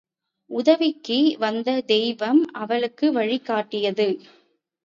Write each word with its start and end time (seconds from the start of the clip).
உதவிக்கு 0.49 1.35
வந்த 1.37 1.81
தெய்வம் 1.85 2.41
அவளுக்கு 2.53 3.11
வழி 3.11 3.39
காட்டியது. 3.41 4.09